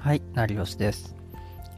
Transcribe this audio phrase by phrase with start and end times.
[0.00, 1.14] はい、成吉です、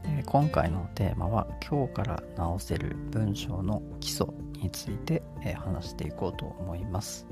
[0.04, 4.29] えー、今回のテーマは今日から直せる文章の基礎
[4.62, 7.27] について、えー、話していこうと思います。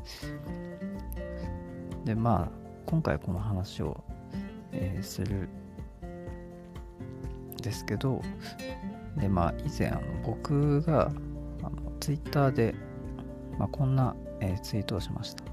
[2.04, 4.02] で、まあ、今回この話を、
[4.72, 5.48] えー、する
[7.62, 8.20] ですけど、
[9.16, 11.12] で、まあ、以前あの僕が
[11.62, 12.74] あのツイッターで、
[13.60, 15.44] まあ、こんな、えツイートをしました。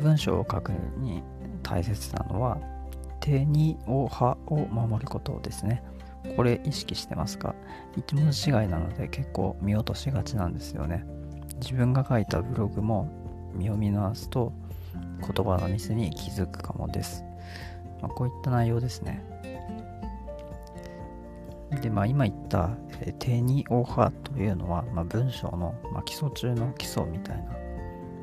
[0.00, 1.22] 文章を書くに
[1.62, 2.58] 大切なのは
[3.20, 5.82] 手におはを守ることですね。
[6.36, 7.54] これ意識してますか？
[7.96, 11.04] 一文字違いなので結構見落としがちなんですよね。
[11.60, 13.08] 自分が書いたブログも
[13.54, 14.52] 見読み直すと
[15.20, 17.24] 言葉のミスに気づくかもです。
[18.02, 19.22] まあ、こういった内容ですね。
[21.80, 22.70] で、まあ今言った
[23.00, 27.52] え手におはというのは、まあ、文章の、まあ、基礎中の基礎みたいな、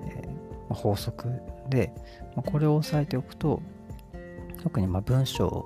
[0.08, 1.94] えー、法則で、
[2.36, 3.62] まあ、これを押さえておくと
[4.64, 5.66] 特にま文章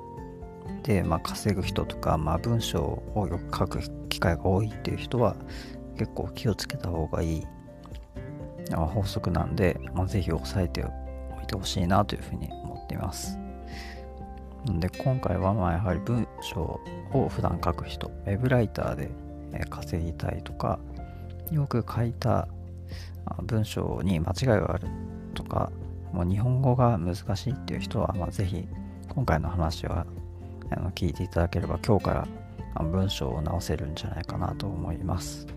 [0.81, 5.35] でま稼ぐ人とか、まあ、文章をよく書く機会が多いっていう人は
[5.99, 7.47] 結構気をつけた方がいい
[8.71, 13.37] 法則なんで、まあ、ぜひ押さえておいてほしいなというふうに思っています。
[14.65, 16.81] で今回はまあやはり文章
[17.13, 19.11] を普段書く人ウェブライターで
[19.69, 20.79] 稼ぎたいとか
[21.51, 22.47] よく書いた
[23.43, 24.87] 文章に間違いがある
[25.35, 25.71] とか
[26.11, 28.67] もう日本語が難しいっていう人は、まあ、ぜひ
[29.17, 30.05] 今回の話は
[30.69, 32.27] あの聞いていただければ今日か
[32.75, 35.47] ら文章を直せるんじゃないかなと思います。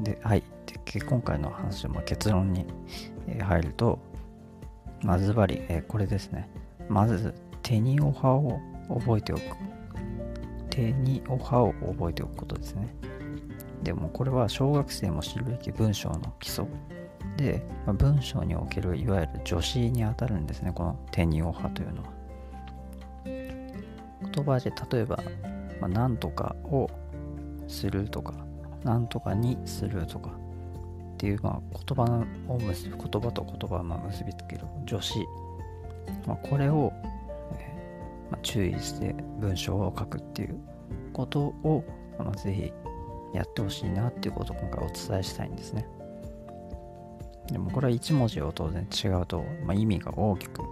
[0.00, 0.42] で、はい。
[0.66, 2.64] で今回の話は結論に
[3.38, 3.98] 入ると、
[5.02, 6.48] まずばり、えこれですね。
[6.88, 9.42] まず、手におはを覚えておく。
[10.70, 12.88] 手におはを覚えておくことですね。
[13.82, 16.64] でもこれは小学生も知るべき文章の基礎
[17.36, 22.14] で、まあ、文章におけるいわゆる助詞にあたるんですねこの天ニオ派というのは
[24.32, 25.22] 言葉で例えば、
[25.80, 26.88] まあ、何とかを
[27.68, 28.34] するとか
[28.84, 30.30] 何とかにするとか
[31.14, 35.18] っていう、まあ、言葉を結ぶ言葉と言葉をま結びつける助詞、
[36.26, 36.92] まあ、これを、
[37.58, 40.58] えー、ま、注意して文章を書くっていう
[41.12, 41.84] ことを、
[42.18, 42.72] まあ、ぜひ
[43.32, 45.86] やってほしいなっていうことを今回お伝えしたいんですね。
[47.48, 50.62] でもこれは1文字を当然違うと、まあ、意味が大きく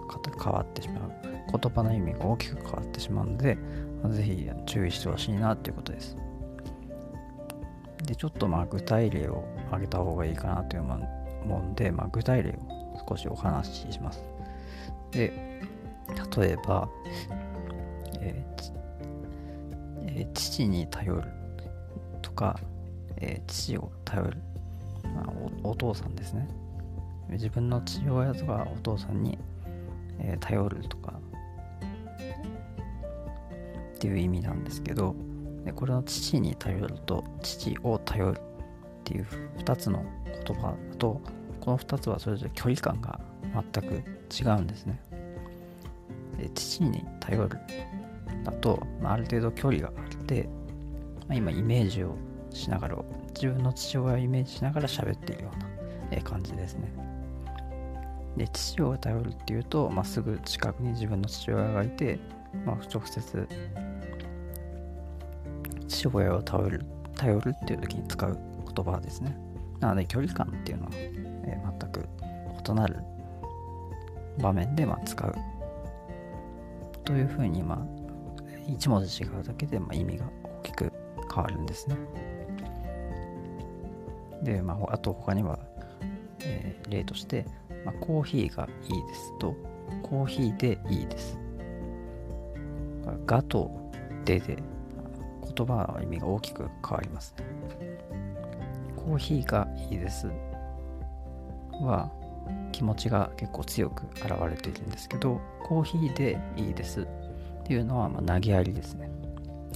[0.43, 1.11] 変わってしまう。
[1.51, 3.57] 言葉の意味が大きく変わってしまうので、
[4.01, 6.17] まあ、ぜひ注意してほしいなっていうことです。
[8.05, 14.23] で、ちょっとまあ具体例を挙げた方がいいかなという思うんで、まあ、具体例を少しお話しします。
[15.11, 15.31] で、
[16.37, 16.89] 例えば、
[18.19, 18.73] えー
[20.07, 21.23] えー、父に頼る
[22.21, 22.59] とか、
[23.17, 24.37] えー、父を頼る、
[25.03, 26.47] まあお、お父さんですね。
[27.29, 29.37] 自分の父親とかお父さんに、
[30.19, 31.13] えー、頼るとか
[33.95, 35.15] っていう意味なんですけど
[35.65, 38.41] でこれの父に頼ると父を頼るっ
[39.03, 39.27] ていう
[39.59, 40.03] 2つの
[40.45, 41.21] 言葉と
[41.59, 43.19] この2つはそれぞれ距離感が
[43.71, 44.03] 全く
[44.33, 44.99] 違うんですね。
[46.37, 47.57] で父に頼る
[48.43, 50.49] だと、まあ、ある程度距離があって、
[51.27, 52.17] まあ、今イメージを
[52.49, 52.97] しながら
[53.33, 57.12] 自分の父親をイメージしながら喋っているような、感じですね。
[58.37, 62.19] で父を頼るっていうと、まあ、すぐ近くに自分の父親がいて、
[62.65, 63.47] まあ、直接
[65.87, 66.85] 父親を頼る
[67.15, 68.37] 頼るっていう時に使う
[68.75, 69.37] 言葉ですね。
[69.79, 72.07] なので距離感っていうのは、えー、全く
[72.67, 72.97] 異なる
[74.39, 75.35] 場面でまあ使う。
[77.03, 77.79] というふうにまあ
[78.67, 80.91] 一文字違うだけでまあ意味が大きく
[81.33, 81.97] 変わるんですね。
[84.41, 85.59] で、まあ、あと他には、
[86.41, 87.45] えー、例として
[87.85, 89.55] まあ、コーヒーがいいですと、
[90.01, 91.39] コーヒーでいいです。
[93.25, 93.69] がと
[94.25, 94.57] でで、
[95.55, 97.45] 言葉の意味が大きく変わりますね。
[98.95, 100.27] コーヒーがいいです
[101.81, 102.09] は
[102.71, 107.07] 気持ちが結構強く現れているんですけど、コーヒーでいいですっ
[107.63, 109.09] ていうのはま投げやりですね。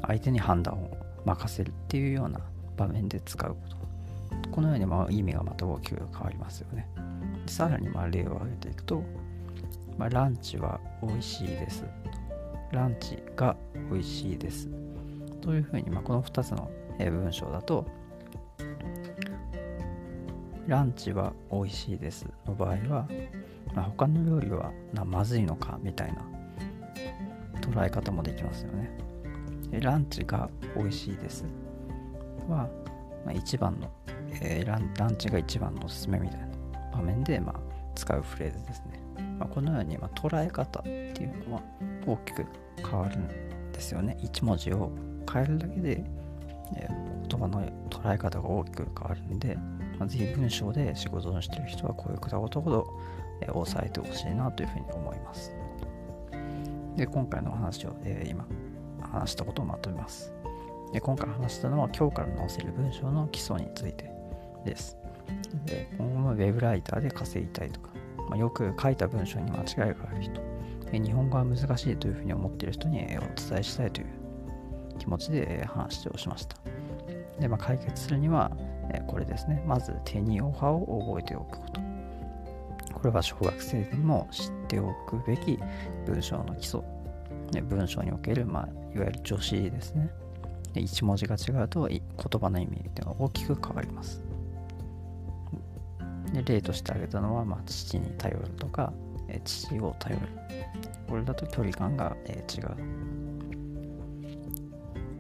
[0.06, 2.40] 相手に判断を任せるっていうような
[2.76, 3.78] 場面で使うこと。
[4.52, 6.88] このようにま意味がまた大きく変わりますよね。
[7.48, 9.04] さらにまあ例を挙げていくと、
[9.98, 11.84] まあ、ランチは美味しいです。
[12.72, 13.56] ランチが
[13.92, 14.70] 美味しいです。
[15.42, 17.86] というふうに、まあ、この2つの文章だと、
[20.68, 23.08] ランチは美味しいですの場合は、
[23.74, 26.26] まあ、他の料理はなまずいのかみたいな
[27.62, 28.92] 捉え方もできますよね。
[29.80, 31.46] ランチが美味しいです
[32.48, 32.70] は、
[33.26, 33.92] まあ、一番の、
[34.42, 36.48] えーラン、ランチが一番のおすすめみたいな
[36.98, 37.56] 場面で、まあ、
[37.96, 39.02] 使うフレーズですね。
[39.40, 41.62] まあ、このように、ま、捉え方っていうのは
[42.06, 42.46] 大きく
[42.78, 44.18] 変わるんですよね。
[44.22, 44.92] 1文字を
[45.32, 46.04] 変えるだけで、
[46.76, 46.88] え
[47.30, 49.56] 言葉の捉え方が大きく変わるんで、
[49.98, 52.88] まあ、ぜひ文章で仕事をしている人はこういう片言ほど、
[53.42, 55.56] え押さえてほしいなというふうに思います。
[56.96, 58.46] で、今回の話を、えー、今
[59.02, 60.34] 話したことをまとめます。
[60.94, 64.10] で今回話したのは今日から載せる文章の基礎について
[64.66, 64.98] です。
[65.66, 67.90] で今後も Web ライターで稼ぎたいとか、
[68.30, 70.42] まあ、よく書いた文章に間違いがある人、
[70.92, 74.08] 日本語は難しいというふうに思っている人にお伝えしたいという
[75.00, 76.58] 気持ちで話をしました。
[77.40, 78.52] で、まあ、解決するには、
[79.08, 79.64] これですね。
[79.68, 81.82] まず、手にオハを覚えておくこと。
[82.94, 85.60] これは小学生でも知っておくべき
[86.06, 86.82] 文章の基礎。
[87.70, 90.10] 文章における、まあ、いわゆる助詞ですね。
[90.74, 92.02] 1文字が違うと言
[92.40, 94.22] 葉の意味っていうのは大きく変わります。
[96.34, 98.94] で例として挙げたのは、まあ、父に頼るとか、
[99.28, 100.28] え父を頼る。
[101.08, 102.76] これだと距離感が、え違う。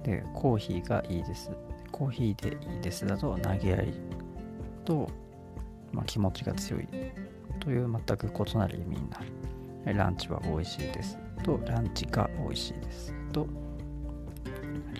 [0.03, 1.51] で、コーヒーがいいです。
[1.91, 3.93] コーヒーでいいですだと投げやり
[4.85, 5.09] と、
[5.91, 6.87] まあ、気持ちが強い
[7.59, 9.27] という全く異なる意味になる。
[9.97, 13.47] ランチは美味しいですと、ランチが美味しいですと、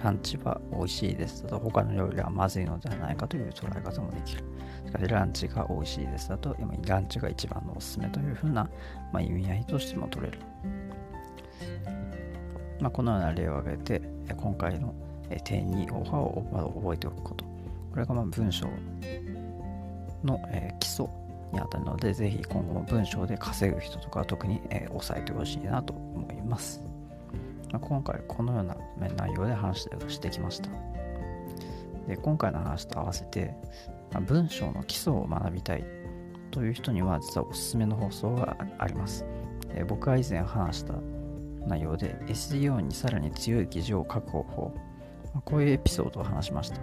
[0.03, 4.43] ランチは美味しいですと、他の料理はまずいのではないかという捉え方もできる。
[4.87, 6.55] しかし、ランチが美味しいですだと、
[6.87, 8.69] ランチが一番のおすすめというふうな、
[9.11, 10.39] まあ、意味合いとしても取れる。
[12.79, 14.01] まあ、このような例を挙げて、
[14.35, 14.93] 今回の
[15.43, 17.45] 点にオファーを覚えておくこと。
[17.91, 18.67] これがま文章
[20.23, 20.39] の
[20.79, 21.07] 基礎
[21.51, 24.61] にあたるので、ぜひ今後も文章で稼ぐ人とか特に
[24.91, 26.81] 押さえてほしいなと思います。
[27.71, 28.77] まあ、今回このような
[29.17, 30.69] 内容で話してきました。
[32.07, 33.53] で今回の話と合わせて、
[34.21, 35.85] 文章の基礎を学びたい
[36.51, 39.25] という人には実はおすすめの放送があります。
[39.69, 40.93] え僕が以前話した
[41.67, 44.73] 内容で SEO にさらに強い記事を書く方法、
[45.33, 46.79] ま、こういうエピソードを話しました。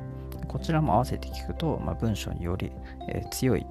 [0.46, 2.70] こちらも合わせて聞くと、まあ、文章により、
[3.08, 3.66] え、強い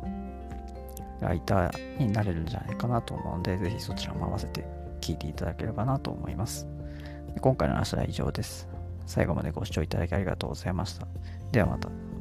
[1.21, 4.65] ライターになれるんじゃないかなと思うので、ぜひそちらも合わせて
[4.99, 6.67] 聞いていただければなと思います。
[7.39, 8.67] 今回の話は以上です。
[9.05, 11.07] 最後までご視聴いただきありがとうございました。
[11.51, 12.12] ではまた。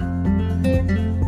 [0.00, 1.23] Música